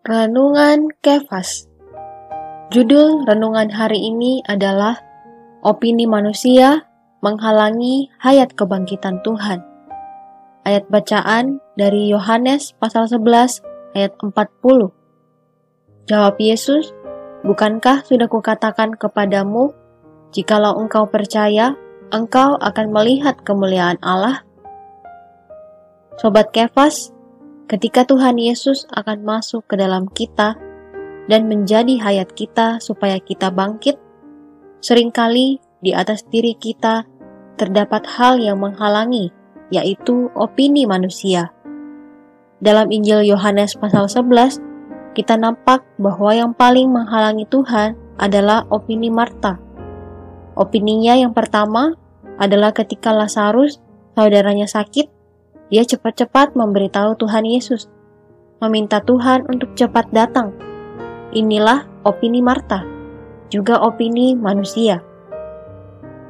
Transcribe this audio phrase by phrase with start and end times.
[0.00, 1.68] Renungan Kefas
[2.72, 4.96] Judul renungan hari ini adalah
[5.60, 6.88] Opini manusia
[7.20, 9.60] menghalangi hayat kebangkitan Tuhan.
[10.64, 13.60] Ayat bacaan dari Yohanes pasal 11
[13.92, 14.88] ayat 40.
[16.08, 16.96] Jawab Yesus,
[17.44, 19.76] Bukankah sudah kukatakan kepadamu,
[20.32, 21.76] jikalau engkau percaya,
[22.08, 24.48] engkau akan melihat kemuliaan Allah?
[26.16, 27.12] Sobat Kefas,
[27.70, 30.58] ketika Tuhan Yesus akan masuk ke dalam kita
[31.30, 33.94] dan menjadi hayat kita supaya kita bangkit,
[34.82, 37.06] sering kali di atas diri kita
[37.54, 39.30] terdapat hal yang menghalangi,
[39.70, 41.54] yaitu opini manusia.
[42.58, 44.58] Dalam Injil Yohanes pasal 11,
[45.14, 49.62] kita nampak bahwa yang paling menghalangi Tuhan adalah opini Marta.
[50.58, 51.94] Opininya yang pertama
[52.34, 53.78] adalah ketika Lazarus,
[54.18, 55.19] saudaranya sakit,
[55.70, 57.86] dia cepat-cepat memberitahu Tuhan Yesus,
[58.58, 60.50] meminta Tuhan untuk cepat datang.
[61.30, 62.82] Inilah opini Marta,
[63.48, 64.98] juga opini manusia.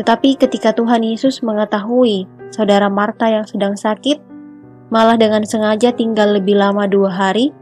[0.00, 4.20] Tetapi ketika Tuhan Yesus mengetahui saudara Marta yang sedang sakit,
[4.88, 7.52] malah dengan sengaja tinggal lebih lama dua hari,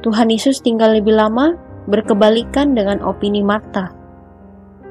[0.00, 3.92] Tuhan Yesus tinggal lebih lama berkebalikan dengan opini Marta.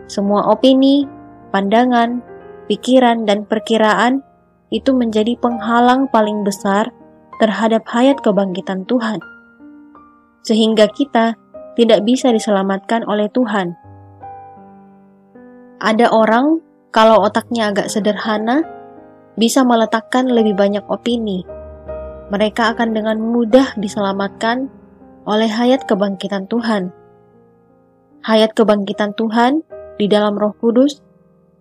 [0.05, 1.09] Semua opini,
[1.49, 2.21] pandangan,
[2.69, 4.21] pikiran, dan perkiraan
[4.73, 6.89] itu menjadi penghalang paling besar
[7.37, 9.21] terhadap hayat kebangkitan Tuhan,
[10.41, 11.37] sehingga kita
[11.77, 13.77] tidak bisa diselamatkan oleh Tuhan.
[15.77, 16.57] Ada orang,
[16.89, 18.65] kalau otaknya agak sederhana,
[19.37, 21.45] bisa meletakkan lebih banyak opini.
[22.33, 24.69] Mereka akan dengan mudah diselamatkan
[25.29, 26.89] oleh hayat kebangkitan Tuhan.
[28.25, 29.61] Hayat kebangkitan Tuhan
[29.99, 31.03] di dalam Roh Kudus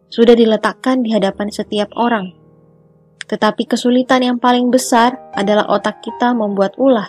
[0.08, 2.41] sudah diletakkan di hadapan setiap orang
[3.32, 7.08] tetapi kesulitan yang paling besar adalah otak kita membuat ulah.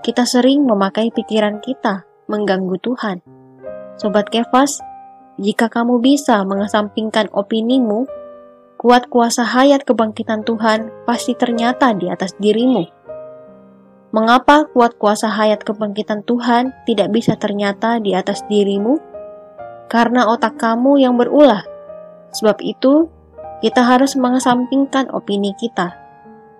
[0.00, 3.20] Kita sering memakai pikiran kita mengganggu Tuhan.
[4.00, 4.80] Sobat Kefas,
[5.36, 8.08] jika kamu bisa mengesampingkan opinimu,
[8.80, 12.88] kuat kuasa hayat kebangkitan Tuhan pasti ternyata di atas dirimu.
[14.16, 18.96] Mengapa kuat kuasa hayat kebangkitan Tuhan tidak bisa ternyata di atas dirimu?
[19.92, 21.60] Karena otak kamu yang berulah.
[22.32, 23.12] Sebab itu,
[23.58, 25.94] kita harus mengesampingkan opini kita.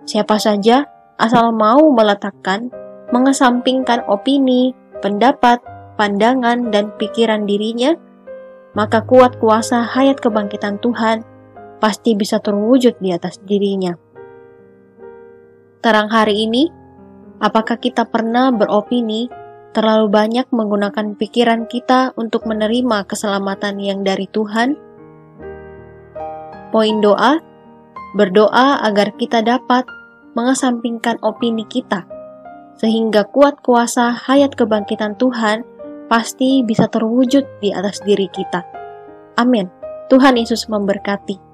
[0.03, 0.87] Siapa saja
[1.19, 2.71] asal mau meletakkan,
[3.11, 5.63] mengesampingkan opini, pendapat,
[5.95, 7.95] pandangan, dan pikiran dirinya,
[8.75, 11.23] maka kuat kuasa hayat kebangkitan Tuhan
[11.79, 13.95] pasti bisa terwujud di atas dirinya.
[15.79, 16.67] Terang hari ini,
[17.39, 19.31] apakah kita pernah beropini
[19.71, 24.88] terlalu banyak menggunakan pikiran kita untuk menerima keselamatan yang dari Tuhan?
[26.69, 27.41] Poin doa,
[28.13, 29.85] berdoa agar kita dapat
[30.37, 32.05] mengesampingkan opini kita,
[32.77, 35.65] sehingga kuat kuasa hayat kebangkitan Tuhan
[36.05, 38.65] pasti bisa terwujud di atas diri kita.
[39.37, 39.69] Amin.
[40.09, 41.48] Tuhan Yesus memberkati.